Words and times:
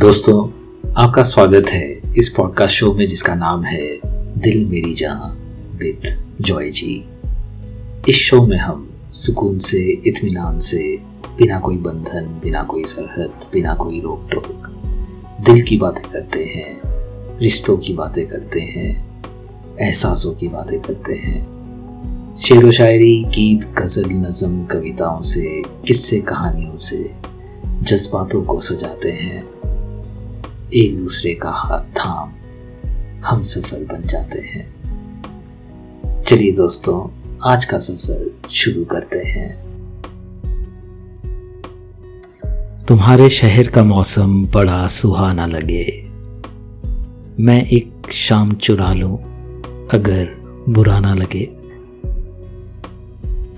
दोस्तों, 0.00 0.50
आपका 0.92 1.22
स्वागत 1.22 1.64
है 1.68 2.00
इस 2.18 2.28
पॉडकास्ट 2.28 2.74
शो 2.74 2.94
में 2.94 3.06
जिसका 3.06 3.34
नाम 3.34 3.64
है 3.64 4.00
दिल 4.38 4.64
मेरी 4.66 4.94
जहाँ 4.94 5.38
विद 5.74 6.24
जॉय 6.40 6.70
जी। 6.70 7.04
इस 8.08 8.16
शो 8.16 8.46
में 8.46 8.56
हम 8.56 8.90
सुकून 9.12 9.58
से, 9.58 9.78
इत्मीनान 10.06 10.58
से, 10.58 10.96
बिना 11.38 11.58
कोई 11.58 11.76
बंधन, 11.76 12.40
बिना 12.44 12.62
कोई 12.62 12.84
सरहद, 12.84 13.30
बिना 13.52 13.74
कोई 13.74 14.00
रोक 14.00 14.28
टोक 14.32 14.46
दिल 15.46 15.62
की 15.62 15.76
बातें 15.76 16.12
करते 16.12 16.44
हैं, 16.44 16.80
रिश्तों 17.38 17.76
की 17.76 17.92
बातें 17.92 18.26
करते 18.26 18.60
हैं, 18.60 19.22
एहसासों 19.80 20.34
की 20.34 20.48
बातें 20.48 20.80
करते 20.80 21.14
हैं। 21.14 21.40
शेर 22.36 22.64
व 22.64 22.70
शायरी, 22.70 23.24
गीत, 23.24 23.64
गज़ल, 23.64 24.10
नज़म, 24.10 24.64
कविताओं 24.64 25.20
से, 25.20 25.62
किस्से, 25.62 26.20
कहानियों 26.20 26.76
से, 26.76 27.10
जज्बातों 27.66 28.42
को 28.42 28.60
सजाते 28.60 29.10
हैं। 29.10 29.59
एक 30.74 30.96
दूसरे 30.96 31.34
का 31.34 31.50
हाथ 31.50 31.80
थाम, 31.80 32.32
हम 33.24 33.42
सफ़र 33.42 33.78
बन 33.78 34.06
जाते 34.06 34.38
हैं। 34.40 36.22
चलिए 36.22 36.52
दोस्तों, 36.52 37.10
आज 37.50 37.64
का 37.64 37.78
सफ़र 37.78 38.48
शुरू 38.50 38.84
करते 38.84 39.18
हैं। 39.18 39.60
तुम्हारे 42.88 43.30
शहर 43.30 43.66
का 43.66 43.84
मौसम 43.84 44.46
बड़ा 44.46 44.88
सुहाना 44.88 45.46
लगे। 45.46 46.10
मैं 47.40 47.66
एक 47.66 48.12
शाम 48.12 48.52
चुरा 48.52 48.92
लूँ, 48.92 49.18
अगर 49.88 50.28
बुरा 50.68 51.00
ना 51.00 51.14
लगे। 51.14 51.48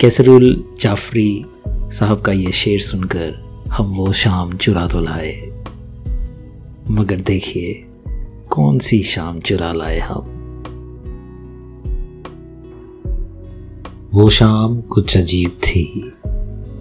कैसरुल 0.01 0.65
जाफरी 0.81 1.45
साहब 1.69 2.21
का 2.21 2.33
ये 2.33 2.53
शेर 2.53 2.81
सुनकर 2.81 3.61
हम 3.73 3.87
वो 3.87 4.13
शाम 4.13 4.57
चुरा 4.57 4.87
तो 4.87 5.01
लाए। 5.01 5.52
मगर 6.93 7.21
देखिए 7.21 7.87
कौन 8.51 8.79
सी 8.79 9.03
शाम 9.03 9.41
चुरा 9.41 9.73
लाए 9.73 9.99
हम? 9.99 10.39
वो 14.15 14.31
शाम 14.31 14.81
कुछ 14.81 15.17
अजीब 15.17 15.59
थी। 15.63 16.13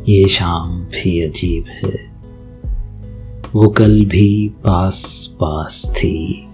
ये 0.10 0.28
शाम 0.28 0.82
भी 0.82 1.22
अजीब 1.22 1.66
है। 1.68 2.12
वो 3.54 3.70
कल 3.70 4.06
भी 4.06 4.52
पास 4.64 5.30
पास 5.40 5.94
थी। 5.98 6.48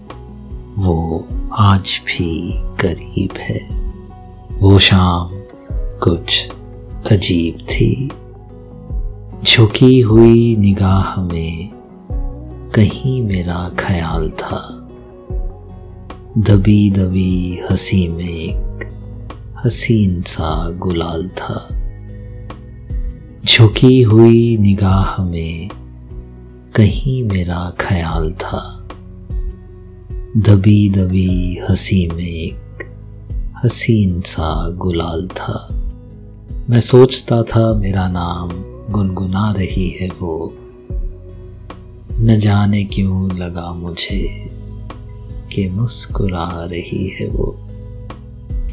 वो 0.78 1.28
आज 1.54 2.02
भी 2.06 2.54
करीब 2.56 3.30
है। 3.38 3.92
वो 4.60 4.80
शाम 4.80 5.30
कुछ 5.72 6.50
अजीब 7.12 7.58
थी। 7.58 8.10
झुकी 9.44 10.02
हुई 10.02 10.56
निगाह 10.56 11.22
में 11.22 11.77
कहीं 12.76 13.22
मेरा 13.22 13.72
ख्याल 13.80 14.30
था। 14.30 14.90
दबी 16.38 16.92
दबी 16.92 17.60
हँसी 17.72 18.08
में 18.08 18.30
एक 18.30 18.84
हसीन 19.66 20.22
सा 20.22 20.70
गुलाल 20.70 21.28
था। 21.28 21.68
झुकी 23.46 24.02
हुई 24.02 24.58
निगाह 24.58 25.24
में 25.24 25.70
कहीं 26.76 27.24
मेरा 27.24 27.74
ख्याल 27.80 28.32
था। 28.34 28.88
दबी 30.38 30.90
दबी 30.90 31.60
हँसी 31.70 32.08
में 32.08 32.30
एक 32.30 32.64
हसीन 33.66 34.22
सा 34.22 34.70
गुलाल 34.70 35.28
था। 35.28 35.68
मैं 36.70 36.80
सोचता 36.80 37.44
था 37.44 37.74
मेरा 37.74 38.08
नाम 38.08 38.50
गुनगुना 38.94 39.52
रही 39.52 39.98
है 40.02 40.10
वो। 40.22 40.54
न 42.20 42.40
जाने 42.40 42.84
क्यों 42.84 43.38
लगा 43.38 43.74
मुझे 43.74 44.52
कि 45.54 45.70
मुस्कुरा 45.70 46.66
रही 46.66 47.08
है 47.08 47.28
वो। 47.28 47.70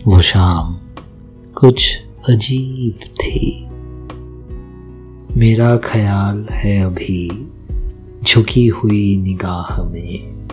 वो 0.07 0.21
शाम 0.21 0.79
कुछ 1.55 1.97
अजीब 2.31 2.99
थी। 3.05 3.67
मेरा 5.39 5.77
ख्याल 5.77 6.47
है 6.51 6.85
अभी 6.85 7.53
झुकी 8.23 8.67
हुई 8.67 9.17
निगाह 9.17 9.83
में, 9.83 10.49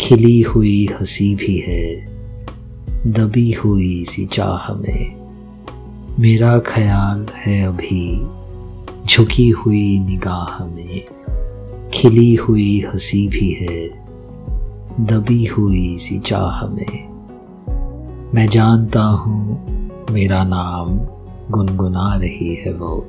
खिली 0.00 0.40
हुई 0.40 0.86
हँसी 0.86 1.34
भी 1.34 1.64
है, 1.66 2.06
दबी 3.06 3.52
हुई 3.52 4.04
सी 4.04 4.26
चाह 4.26 4.74
में। 4.74 5.16
मेरा 6.18 6.58
ख्याल 6.58 7.26
है 7.36 7.66
अभी 7.66 8.26
झुकी 9.06 9.50
हुई 9.50 9.98
निगाह 9.98 10.64
में 10.64 11.04
खिली 11.94 12.34
हुई 12.34 12.80
हँसी 12.80 13.28
भी 13.28 13.52
है, 13.52 13.88
दबी 15.00 15.44
हुई 15.44 15.98
सी 15.98 16.20
चाह 16.20 16.66
में। 16.66 17.08
मैं 18.34 18.48
जानता 18.48 19.02
हूँ 19.02 19.66
मेरा 20.10 20.44
नाम 20.44 20.98
गुनगुना 21.50 22.14
रही 22.14 22.54
है 22.54 22.72
वो। 22.72 23.06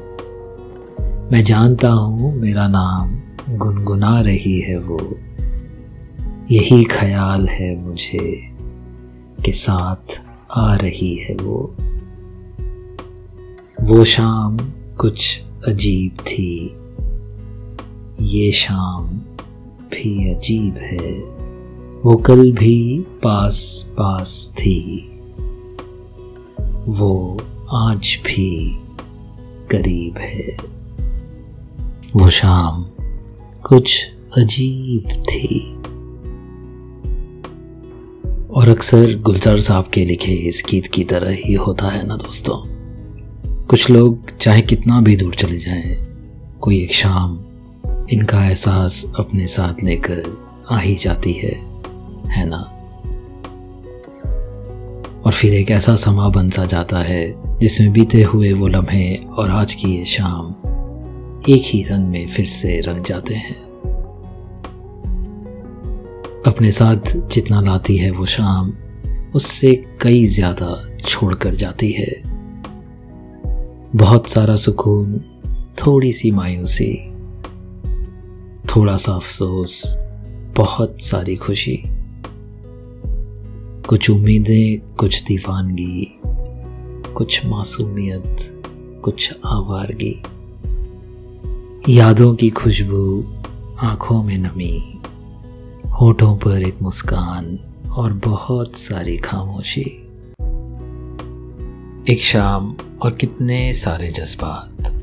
मैं 1.32 1.44
जानता 1.44 1.90
हूँ 1.90 2.36
मेरा 2.36 2.68
नाम 2.68 3.16
गुनगुना 3.58 4.22
रही 4.22 4.60
है 4.60 4.78
वो। 4.78 5.18
यही 6.52 6.84
ख्याल 6.84 7.48
है 7.48 7.82
मुझे 7.82 8.56
के 9.46 9.52
साथ 9.52 10.22
आ 10.58 10.76
रही 10.76 11.16
है 11.16 11.36
वो। 11.36 11.76
वो 13.82 14.04
शाम 14.04 14.58
कुछ 14.98 15.44
अजीब 15.68 16.12
थी। 16.12 16.80
ये 18.22 18.52
शाम 18.52 19.08
भी 19.90 20.34
अजीब 20.34 20.76
है। 20.76 21.12
वो 22.06 22.18
कल 22.18 22.52
भी 22.52 23.00
पास 23.00 23.86
पास 23.92 24.56
थी। 24.60 25.10
वो 26.88 27.42
आज 27.74 28.20
भी 28.26 28.78
करीब 29.72 30.18
है। 30.18 30.58
वो 32.16 32.30
शाम 32.30 32.86
कुछ 33.64 34.06
अजीब 34.38 35.24
थी। 35.24 35.74
और 38.50 38.70
अक्सर 38.70 39.20
गुलजार 39.20 39.60
साहब 39.60 39.88
के 39.94 40.06
लिखे 40.06 40.32
इस 40.32 40.64
गीत 40.70 40.86
की 40.86 41.04
तरह 41.04 41.32
ही 41.32 41.54
होता 41.54 41.90
है 41.90 42.08
ना 42.08 42.16
दोस्तों? 42.16 42.74
कुछ 43.64 43.90
लोग 43.90 44.38
चाहे 44.38 44.62
कितना 44.62 45.02
भी 45.02 45.16
दूर 45.16 45.36
चले 45.36 45.58
जाएँ, 45.58 46.08
कोई 46.62 46.84
एक 46.84 46.94
शाम 46.94 47.40
इनका 48.12 48.46
एहसास 48.46 49.14
अपने 49.20 49.48
साथ 49.48 49.84
लेकर 49.84 50.38
आ 50.72 50.78
ही 50.78 50.96
जाती 50.96 51.34
है 51.34 51.52
है 52.28 52.46
ना? 52.46 52.70
और 55.26 55.32
फिर 55.32 55.54
एक 55.54 55.72
ऐसा 55.72 55.96
समा 55.96 56.30
बन 56.30 56.50
सा 56.50 56.66
जाता 56.66 57.00
है, 57.00 57.58
जिसमें 57.60 57.92
बीते 57.92 58.24
हुए 58.24 58.54
वो 58.54 58.68
लम्हे 58.68 59.16
और 59.16 59.52
आज 59.52 59.74
की 59.74 59.98
ये 59.98 60.06
शाम 60.06 60.50
एक 61.50 61.62
ही 61.66 61.84
रंग 61.84 62.08
में 62.08 62.28
फिर 62.28 62.46
से 62.46 62.82
रंग 62.82 63.04
जाते 63.04 63.34
हैं। 63.34 63.56
अपने 66.48 66.72
साथ 66.72 67.18
जितना 67.28 67.62
लाती 67.62 67.98
है 67.98 68.12
वो 68.12 68.26
शाम, 68.26 68.74
उससे 69.36 69.86
कई 70.02 70.26
ज़्यादा 70.26 70.98
छोड़कर 71.00 71.56
जाती 71.56 71.92
है। 71.92 72.24
बहुत 73.96 74.30
सारा 74.30 74.56
सुकून, 74.56 75.22
थोड़ी 75.86 76.12
सी 76.12 76.32
मायूसी 76.32 77.13
थोड़ा 78.76 78.98
सा 78.98 79.14
अफसोस, 79.14 79.98
बहुत 80.58 81.02
सारी 81.02 81.36
खुशी, 81.36 81.84
कुछ 83.88 84.10
उम्मीदें, 84.10 84.96
कुछ 84.96 85.24
दीवानगी, 85.24 86.20
कुछ 87.14 87.46
मासूमियत, 87.46 88.38
कुछ 89.04 89.34
आवारगी। 89.46 90.24
यादों 91.90 92.36
की 92.36 92.50
खुशबू 92.50 93.34
आँखों 93.82 94.24
में 94.24 94.38
नमी, 94.38 95.02
होठों 95.90 96.38
पर 96.38 96.62
एक 96.62 96.82
मुस्कान 96.82 97.60
और 97.98 98.14
बहुत 98.14 98.76
सारी 98.76 99.18
खामोशी। 99.18 100.10
एक 102.10 102.20
शाम 102.22 102.76
और 103.04 103.16
कितने 103.16 103.74
सारे 103.74 104.10
जज्बात 104.10 105.02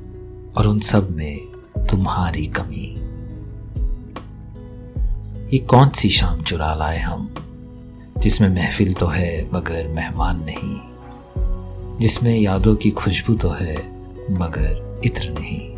और 0.56 0.67
उन 0.67 0.81
सब 0.81 1.11
में 1.11 1.39
तुम्हारी 1.91 2.47
कमी। 2.47 3.10
ये 5.52 5.58
कौन 5.58 5.88
सी 5.88 6.08
शाम 6.08 6.43
चुरा 6.43 6.75
लाए 6.75 6.99
हम? 6.99 7.35
जिसमें 8.19 8.49
महफिल 8.49 8.94
तो 8.94 9.06
है, 9.06 9.50
मगर 9.55 9.88
मेहमान 9.88 10.47
नहीं। 10.50 10.81
जिसमें 11.99 12.38
यादों 12.38 12.76
की 12.76 12.91
खुशबू 12.91 13.35
तो 13.35 13.49
है, 13.49 13.76
मगर 14.31 15.00
इत्र 15.05 15.31
नहीं। 15.31 15.75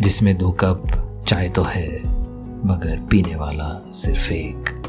जिसमें 0.00 0.38
दो 0.38 0.50
कप 0.50 0.84
चाय 1.26 1.48
तो 1.48 1.62
है, 1.62 1.98
मगर 2.66 3.06
पीने 3.10 3.36
वाला 3.36 3.90
सिर्फ़ 3.92 4.32
एक। 4.32 4.82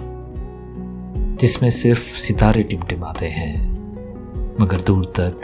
जिसमें 1.41 1.69
सिर्फ़ 1.69 2.17
सितारे 2.17 2.63
टिमटिमाते 2.63 3.27
हैं, 3.27 3.71
मगर 4.61 4.81
दूर 4.81 5.13
तक 5.19 5.41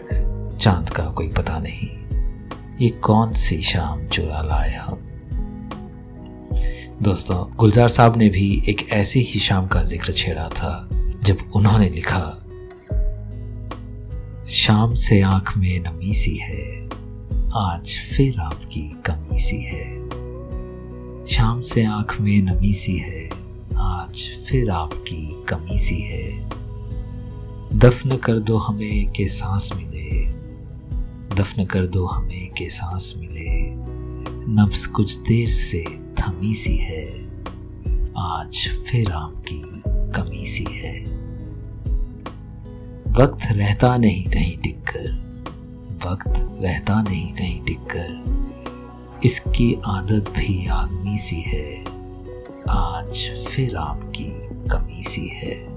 चाँद 0.61 0.89
का 0.89 1.05
कोई 1.05 1.27
पता 1.27 1.59
नहीं। 1.59 1.89
ये 2.81 2.89
कौन 2.89 3.33
सी 3.33 3.61
शाम 3.61 4.07
चुरा 4.07 4.41
लाए 4.41 4.75
हम? 4.75 5.04
दोस्तों, 7.01 7.55
गुलजार 7.55 7.89
साहब 7.89 8.17
ने 8.17 8.29
भी 8.29 8.63
एक 8.69 8.89
ऐसी 8.89 9.19
ही 9.19 9.39
शाम 9.39 9.67
का 9.67 9.83
ज़िक्र 9.83 10.13
छेड़ा 10.13 10.49
था, 10.49 10.89
जब 11.23 11.37
उन्होंने 11.55 11.89
लिखा, 11.89 12.41
शाम 14.47 14.93
से 14.93 15.21
आँख 15.21 15.57
में 15.57 15.79
नमी 15.79 16.13
सी 16.13 16.35
है, 16.35 16.85
आज 17.55 18.15
फिर 18.15 18.39
आपकी 18.39 18.81
कमी 19.05 19.39
सी 19.39 19.57
है। 19.57 21.25
शाम 21.25 21.61
से 21.61 21.85
आँख 21.85 22.21
में 22.21 22.41
नमी 22.41 22.73
सी 22.73 22.97
है, 22.97 23.29
आज 23.77 24.29
फिर 24.49 24.69
आपकी 24.69 25.43
कमी 25.49 25.77
सी 25.77 25.99
है। 26.01 26.49
दफन 27.73 28.17
कर 28.17 28.39
दो 28.39 28.57
हमें 28.57 29.11
के 29.11 29.27
सांस 29.27 29.71
मिले, 29.75 30.21
दफन 31.35 31.65
कर 31.65 31.87
दो 31.87 32.05
हमें 32.05 32.49
के 32.49 32.69
सांस 32.69 33.13
मिले। 33.17 33.75
नब्स 34.53 34.87
कुछ 34.87 35.17
देर 35.17 35.49
से 35.49 36.04
थमी 36.27 36.53
सी 36.53 36.75
है। 36.75 37.07
आज 38.17 38.69
फिर 38.87 39.11
आपकी 39.11 39.83
कमी 39.87 40.45
सी 40.45 40.65
है। 40.71 41.05
वक्त 43.13 43.51
रहता 43.51 43.97
नहीं 43.97 44.23
कहीं 44.25 44.57
टिककर। 44.57 45.25
वक्त 46.09 46.59
रहता 46.61 47.01
नहीं 47.01 47.33
कहीं 47.33 47.61
टिककर। 47.63 48.35
इसकी 49.25 49.77
आदत 49.85 50.31
भी 50.31 50.67
आदमी 50.67 51.17
सी 51.17 51.41
है। 51.41 51.85
आज 52.69 53.45
फिर 53.47 53.75
आपकी 53.75 54.49
कमी 54.67 55.03
सी 55.03 55.27
है। 55.27 55.67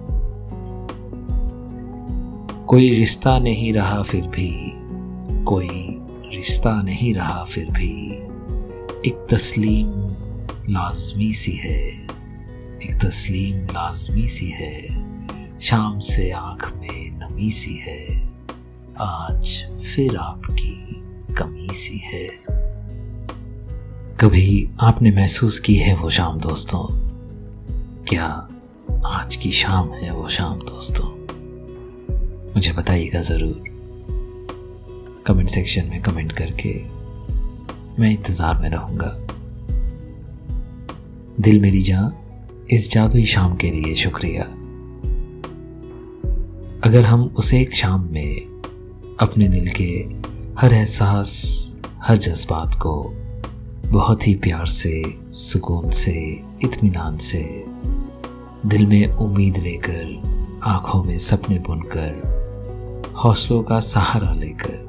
कोई 2.67 2.91
रिश्ता 2.91 3.39
नहीं 3.39 3.73
रहा 3.73 4.03
फिर 4.03 4.29
भी। 4.29 4.73
कोई 5.45 5.99
रिश्ता 6.37 6.83
नहीं 6.83 7.15
रहा 7.15 7.45
फिर 7.45 7.71
भी। 7.71 8.11
एक 9.11 9.27
तस्लीम 9.31 10.08
लाजमी 10.71 11.33
सी 11.33 11.53
है। 11.53 11.89
एक 12.85 12.99
तस्लीम 13.05 13.65
लाजमी 13.65 14.27
सी 14.27 14.47
है। 14.47 14.81
शाम 15.59 15.99
से 15.99 16.31
आँख 16.31 16.73
में 16.77 17.11
नमी 17.11 17.51
सी 17.51 17.75
है। 17.75 18.31
आज 18.99 19.67
फिर 19.83 20.17
आपकी 20.17 21.05
कमी 21.35 21.69
सी 21.73 21.99
है। 21.99 22.29
कभी 24.21 24.71
आपने 24.81 25.11
महसूस 25.11 25.59
की 25.59 25.77
है 25.77 25.95
वो 25.97 26.11
शाम, 26.11 26.41
दोस्तों? 26.41 26.87
क्या 28.05 28.49
आज 29.07 29.37
की 29.37 29.51
शाम 29.51 29.93
है 29.93 30.11
वो 30.11 30.29
शाम, 30.29 30.59
दोस्तों? 30.59 31.09
मुझे 32.55 32.73
बताइएगा 32.73 33.21
ज़रूर। 33.21 33.65
कमेंट 35.27 35.51
सेक्शन 35.51 35.87
में 35.87 36.03
कमेंट 36.03 36.33
करके 36.33 36.85
मैं 38.03 38.11
इंतज़ार 38.11 38.59
में 38.59 38.71
रहूँगा। 38.71 39.28
दिल 41.41 41.61
मेरी 41.61 41.81
जान 41.81 42.13
इस 42.71 42.91
जादुई 42.91 43.25
शाम 43.25 43.57
के 43.57 43.71
लिए 43.71 43.95
शुक्रिया। 43.95 44.43
अगर 46.85 47.05
हम 47.05 47.35
उसे 47.37 47.61
एक 47.61 47.75
शाम 47.75 48.09
में 48.11 48.41
अपने 49.21 49.49
दिल 49.49 49.69
के 49.69 50.07
हर 50.59 50.75
एहसास, 50.75 51.55
हर 52.03 52.17
जज्बात 52.17 52.75
को 52.75 53.15
बहुत 53.87 54.29
ही 54.29 54.35
प्यार 54.35 54.67
से, 54.67 55.19
सुकून 55.33 55.91
से, 55.91 56.43
इत्मीनान 56.65 57.19
से 57.19 57.65
दिल 58.67 58.87
में 58.87 59.07
उम्मीद 59.07 59.57
लेकर, 59.57 60.23
आँखों 60.65 61.05
में 61.05 61.19
सपने 61.19 61.59
बुनकर, 61.59 62.39
हौसलों 63.25 63.63
का 63.63 63.81
सहारा 63.81 64.33
लेकर 64.33 64.89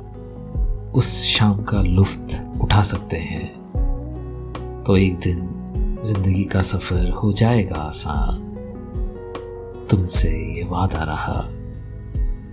उस 0.95 1.23
शाम 1.23 1.61
का 1.61 1.81
लुफ्त 1.81 2.53
उठा 2.61 2.83
सकते 2.83 3.17
हैं 3.17 3.59
तो 4.83 4.97
एक 4.97 5.19
दिन 5.19 5.55
ज़िंदगी 6.03 6.43
का 6.43 6.61
सफ़र 6.61 7.09
हो 7.09 7.31
जाएगा 7.33 7.75
आसान। 7.75 8.37
तुमसे 9.89 10.29
ये 10.55 10.63
वादा 10.63 11.03
रहा, 11.03 11.41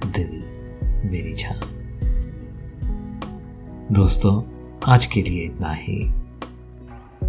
दिल 0.07 0.43
मेरी 1.11 1.33
जान। 1.33 1.61
दोस्तों, 3.93 4.43
आज 4.89 5.07
के 5.07 5.23
लिए 5.23 5.45
इतना 5.45 5.73
ही। 5.73 5.99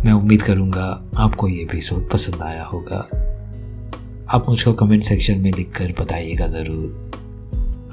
मैं 0.05 0.11
उम्मीद 0.11 0.41
करूँगा 0.41 0.87
आपको 1.17 1.47
ये 1.47 1.61
एपिसोड 1.61 2.09
पसंद 2.09 2.41
आया 2.41 2.63
होगा। 2.63 2.99
आप 4.35 4.49
मुझको 4.49 4.73
कमेंट 4.73 5.03
सेक्शन 5.03 5.37
में 5.37 5.51
लिखकर 5.51 5.93
बताइएगा 6.01 6.47
ज़रूर, 6.47 6.89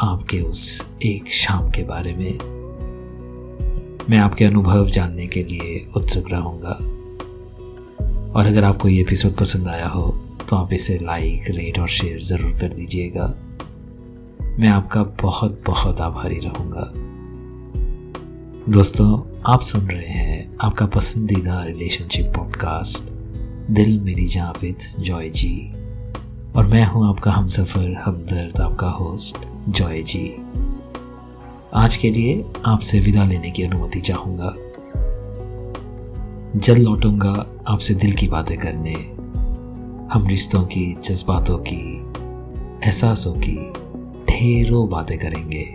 आपके 0.01 0.41
उस 0.41 0.89
एक 1.03 1.29
शाम 1.29 1.71
के 1.71 1.83
बारे 1.83 2.15
में। 2.15 2.39
मैं 4.11 4.19
आपके 4.19 4.45
अनुभव 4.45 4.87
जानने 4.87 5.27
के 5.27 5.43
लिए 5.43 5.87
उत्सुक 5.97 6.31
रहूँगा। 6.31 6.79
और 8.37 8.47
अगर 8.47 8.65
आपको 8.65 8.89
ये 8.89 9.01
एपिसोड 9.01 9.35
पसंद 9.37 9.69
आया 9.69 9.87
हो 9.87 10.11
तो 10.51 10.57
आप 10.57 10.73
इसे 10.73 10.99
लाइक 11.03 11.51
रेट 11.51 11.79
और 11.79 11.89
शेयर 11.89 12.21
ज़रूर 12.21 12.53
कर 12.53 12.73
दीजिएगा। 12.73 13.27
मैं 14.59 14.69
आपका 14.69 15.03
बहुत 15.03 15.63
बहुत 15.67 16.01
आभारी 16.01 16.39
रहूँगा। 16.39 16.91
दोस्तों, 18.73 19.23
आप 19.47 19.61
सुन 19.61 19.81
रहे 19.81 20.09
हैं 20.09 20.57
आपका 20.61 20.87
पसंदीदा 20.87 21.65
रिलेशनशिप 21.65 22.33
पॉडकास्ट 22.37 23.13
दिल 23.71 24.01
मेरी 24.01 24.27
जहाँ 24.27 24.53
विद 24.63 24.79
जॉय 25.01 25.31
जी। 25.31 25.73
और 26.57 26.67
मैं 26.67 26.85
हूँ 26.87 27.09
आपका 27.09 27.31
हम 27.31 27.47
सफ़र 27.47 27.95
हमदर्द 28.05 28.61
आपका 28.61 28.89
होस्ट 28.89 29.39
जॉय 29.69 30.03
जी। 30.03 30.29
आज 31.75 31.97
के 31.97 32.11
लिए 32.11 32.45
आपसे 32.67 33.01
विदा 33.01 33.25
लेने 33.25 33.51
की 33.51 33.63
अनुमति 33.63 34.01
चाहूँगा। 34.01 34.55
जल्द 36.57 36.79
लौटूँगा 36.79 37.47
आपसे 37.69 37.95
दिल 37.95 38.13
की 38.13 38.29
बातें 38.29 38.59
करने, 38.59 38.93
हम 40.15 40.27
रिश्तों 40.27 40.63
की, 40.63 40.97
जज्बातों 41.05 41.59
की, 41.59 41.99
एहसासों 42.87 43.35
की 43.35 43.73
ढेरों 44.27 44.89
बातें 44.89 45.19
करेंगे। 45.19 45.75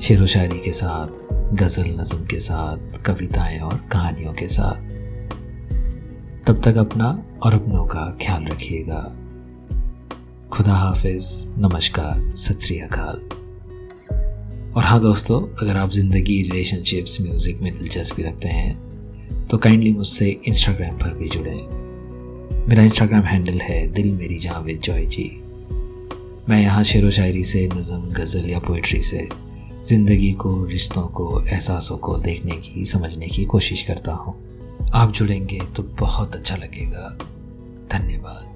शेर 0.00 0.22
व 0.22 0.26
शायरी 0.26 0.58
के 0.58 0.72
साथ, 0.72 1.08
गज़ल 1.54 2.00
नज़म 2.00 2.26
के 2.26 2.38
साथ, 2.38 3.02
कविताएँ 3.02 3.58
और 3.58 3.88
कहानियों 3.92 4.32
के 4.32 4.48
साथ। 4.48 4.76
तब 6.46 6.60
तक 6.64 6.76
अपना 6.76 7.22
और 7.42 7.54
अपनों 7.54 7.86
का 7.86 8.18
ख्याल 8.22 8.44
रखिएगा। 8.44 9.12
खुदा 10.52 10.74
हाफिज, 10.74 11.50
नमस्कार, 11.58 12.34
सत 12.36 12.58
अकाल। 12.72 13.16
और 14.72 14.84
हाँ 14.84 15.00
दोस्तों, 15.00 15.42
अगर 15.42 15.76
आप 15.76 15.90
ज़िंदगी 15.90 16.42
रिलेशनशिप्स 16.42 17.22
म्यूज़िक 17.22 17.60
में 17.60 17.72
दिलचस्पी 17.72 18.22
रखते 18.22 18.48
हैं 18.48 18.89
तो 19.50 19.58
काइंडली 19.58 19.92
मुझसे 19.92 20.40
इंस्टाग्राम 20.48 20.96
पर 20.96 21.14
भी 21.14 21.28
जुड़ें। 21.28 21.68
मेरा 22.68 22.82
इंस्टाग्राम 22.82 23.22
हैंडल 23.22 23.58
है 23.58 23.86
दिल 23.86 24.12
मेरी 24.12 24.38
जहाँ 24.38 24.62
विद 24.62 24.80
जॉय 24.80 25.06
जी। 25.06 25.42
मैं 26.48 26.60
यहाँ 26.60 26.84
शेर 26.84 27.06
व 27.06 27.10
शायरी 27.10 27.44
से, 27.44 27.68
नज़म, 27.74 28.00
गज़ल 28.00 28.50
या 28.50 28.58
पोइट्री 28.58 29.02
से, 29.02 29.28
ज़िंदगी 29.86 30.32
को, 30.32 30.64
रिश्तों 30.64 31.02
को, 31.02 31.42
एहसासों 31.42 31.96
को 31.96 32.18
देखने 32.18 32.52
की, 32.52 32.84
समझने 32.84 33.26
की 33.26 33.44
कोशिश 33.44 33.82
करता 33.82 34.12
हूँ। 34.12 34.34
आप 34.94 35.12
जुड़ेंगे 35.12 35.60
तो 35.76 35.82
बहुत 35.82 36.36
अच्छा 36.36 36.56
लगेगा। 36.56 37.18
धन्यवाद। 37.92 38.49